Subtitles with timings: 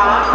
[0.00, 0.29] 자.